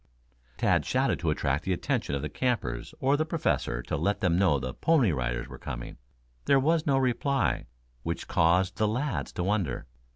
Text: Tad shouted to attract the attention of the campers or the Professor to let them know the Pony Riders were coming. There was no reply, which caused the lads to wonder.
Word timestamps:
Tad 0.57 0.83
shouted 0.83 1.19
to 1.19 1.29
attract 1.29 1.63
the 1.63 1.73
attention 1.73 2.15
of 2.15 2.23
the 2.23 2.27
campers 2.27 2.95
or 2.99 3.15
the 3.15 3.23
Professor 3.23 3.83
to 3.83 3.95
let 3.95 4.19
them 4.19 4.35
know 4.35 4.57
the 4.57 4.73
Pony 4.73 5.11
Riders 5.11 5.47
were 5.47 5.59
coming. 5.59 5.97
There 6.45 6.59
was 6.59 6.87
no 6.87 6.97
reply, 6.97 7.67
which 8.01 8.27
caused 8.27 8.77
the 8.77 8.87
lads 8.87 9.31
to 9.33 9.43
wonder. 9.43 9.85